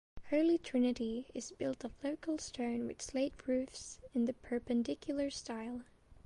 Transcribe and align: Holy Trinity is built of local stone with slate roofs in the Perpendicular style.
Holy 0.31 0.57
Trinity 0.57 1.27
is 1.35 1.51
built 1.51 1.83
of 1.83 1.93
local 2.03 2.39
stone 2.39 2.87
with 2.87 3.03
slate 3.03 3.35
roofs 3.45 3.99
in 4.15 4.25
the 4.25 4.33
Perpendicular 4.33 5.29
style. 5.29 5.83